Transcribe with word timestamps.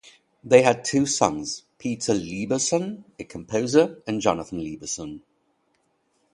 They 0.43 0.63
had 0.63 0.83
two 0.83 1.05
sons: 1.05 1.61
Peter 1.77 2.13
Lieberson, 2.15 3.03
a 3.19 3.23
composer, 3.23 4.01
and 4.07 4.19
Jonathan 4.19 4.57
Lieberson. 4.59 5.21